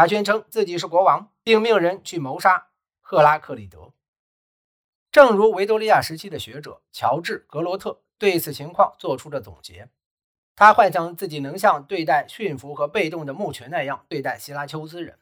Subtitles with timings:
[0.00, 2.68] 他宣称自己是国王，并命人去谋杀
[3.02, 3.92] 赫拉克利德。
[5.12, 9.90] 正如维多利亚时期的学者乔治·格罗特对此情况做出的总结，
[10.56, 15.18] 他幻想自己能像对待驯服和被动的牧犬那样对待希拉丘斯人，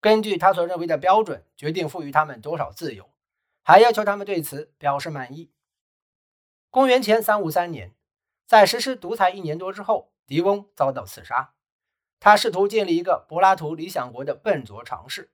[0.00, 3.10] 根据他所认为的标准决定赋予他们多少自由，
[3.62, 5.52] 还要求他们对此表示满意。
[6.70, 7.94] 公元前三五三年，
[8.46, 11.52] 在实施独裁一年多之后，狄翁遭到刺杀。
[12.20, 15.32] 他试图建立一个柏拉图理想国的笨拙尝试。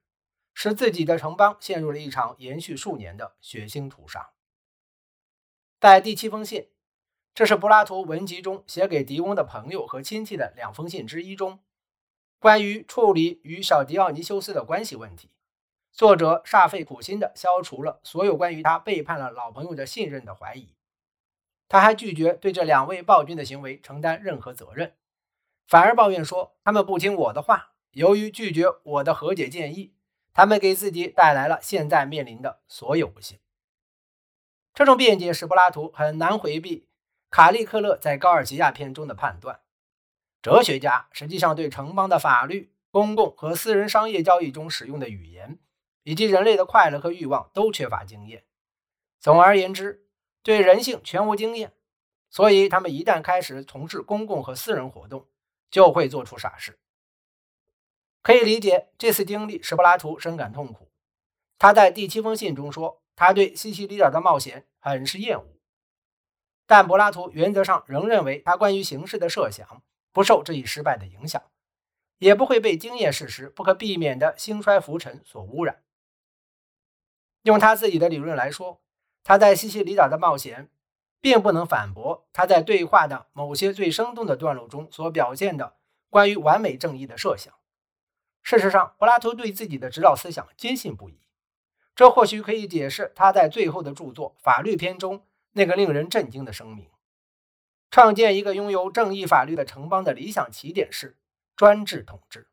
[0.54, 4.32] 使自己的城邦陷入了一场延续数年的血腥屠杀。
[5.80, 6.68] 在第七封信，
[7.34, 11.60] 这是柏拉图文集中写给狄翁的朋友和亲戚的两封信之一中，
[12.38, 15.30] 关于处理与小狄奥尼修斯的关系问题，
[15.90, 20.74] 作者煞费苦心地消除了所有关于他背叛了老朋友的信任的怀疑。
[21.66, 24.94] 他还拒绝对这两位暴君的行为承担任何责任，
[25.66, 29.94] 反而抱怨说他们不听我的话，由于拒绝我的和解建议。
[30.34, 33.38] 他们给自己带来了现在面临的所有不幸。
[34.72, 36.88] 这种辩解使柏拉图很难回避
[37.30, 39.60] 卡利克勒在《高尔基亚篇》中的判断：
[40.40, 45.58] 哲学家实际上对城邦的法律、公共和私人商业交易中使用的语言，
[46.02, 48.44] 以及人类的快乐和欲望都缺乏经验。
[49.20, 50.06] 总而言之，
[50.42, 51.74] 对人性全无经验，
[52.30, 55.28] 所以他们一旦开始从事公共和私人活动，
[55.72, 56.78] 就会做出傻事。
[58.22, 60.92] 可以理解，这次经历使柏拉图深感痛苦。
[61.58, 65.58] 他在第七封信中说，他对西西里岛的冒险很是厌恶。
[66.66, 71.42] 但柏拉图原则上仍认为，他关于形势的设想不受这一失败的影响，
[72.18, 75.82] 也不会被经验事实不可避免的兴衰浮沉所污染。
[77.42, 78.80] 用他自己的理论来说，
[79.24, 80.70] 他在西西里岛的冒险
[81.22, 85.76] 并不能反驳他在对话的某些最生动的段落中所表现的
[86.10, 87.54] 关于完美正义的设想。
[88.42, 91.20] 事实上，柏拉图对自己的指导思想坚信不疑，
[91.94, 96.90] 这或许可以解释他在最后的著作《法律篇》中那个令人震惊的声明：
[97.88, 101.16] 创建一个拥有正义法律的城邦的理想起点是
[101.54, 102.48] 专制统治。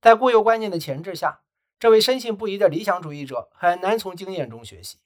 [0.00, 1.42] 在固有观念的钳制下，
[1.78, 4.98] 这位深信不疑的理想主义者很难从经验中学习。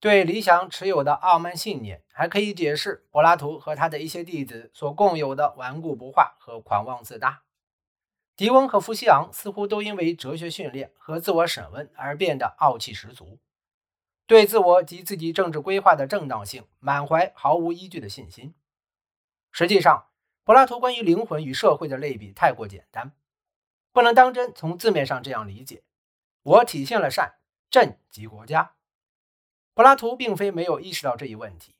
[0.00, 7.42] 对理想持有的傲慢信念，还可以解释柏拉图和他的一些弟子所共有的顽固不化和狂妄自大。
[8.34, 13.38] 狄翁和福西昂似乎都因为哲学训练和自我审问而变得傲气十足，
[14.26, 18.54] 对自我及自己政治规划的正当性满怀毫无依据的信心。
[19.52, 20.06] 实际上，
[20.44, 23.12] 柏拉图关于灵魂与社会的类比太过简单，
[23.92, 25.82] 不能当真从字面上这样理解。
[26.42, 27.34] 我体现了善，
[27.68, 28.72] 朕及国家。
[29.80, 31.74] 柏拉图并非没有意识到这一问题，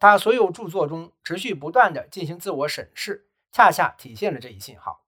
[0.00, 5.06] 他所有著作中持续不断地进行自我审视，恰恰体现了这一信号。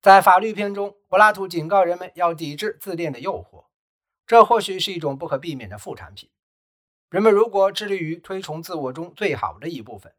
[0.00, 3.64] 在法律篇中，柏拉图警告人们要抵制自恋的诱惑，
[4.24, 6.30] 这或许是一种不可避免的副产品。
[7.08, 10.14] 人们如果致力于推崇自我中最好的一部分，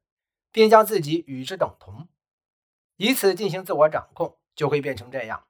[0.51, 2.09] 并将自己与之等同，
[2.97, 5.45] 以此进行自我掌控，就会变成这样。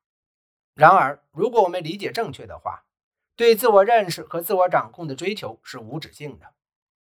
[0.76, 2.86] 然而，如果我们理解正确的话，
[3.42, 6.54] 对自我认识和自我掌控的追求是无止境的。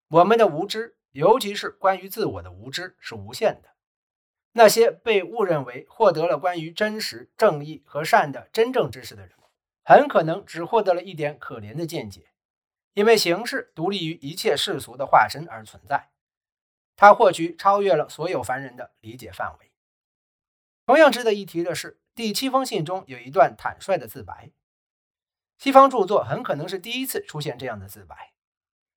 [0.09, 3.69] 我们的无知，尤其是关于自我的无知，是无限的。
[4.51, 9.31] 那些被误认为获得了关于真实、正义和善的真正知识的人，
[9.85, 12.25] 很可能只获得了一点可怜的见解，
[12.95, 16.09] 因为形式独立于一切世俗的化身而存在，
[16.97, 19.71] 它或许超越了所有凡人的理解范围。
[20.85, 24.51] 同样值得一提的是，第七封信中有一段坦率的自白，
[25.57, 28.33] 西方著作很可能是第一次出现这样的自白。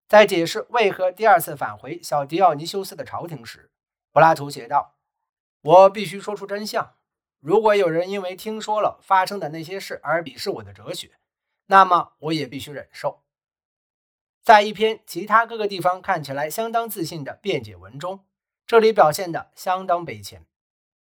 [0.08, 3.70] 在解释为何第二次返回小狄奥尼修斯的朝廷时，
[4.10, 4.96] 柏拉图写道。
[5.60, 6.94] 我必须说出真相。
[7.40, 11.18] 如果有人因为听说了发生的那些事而鄙视我的哲学，
[11.66, 13.22] 那么我也必须忍受。
[14.42, 18.24] 在一篇其他各个地方看起来相当自信的辩解文中，
[18.66, 20.46] 这里表现的相当卑谦。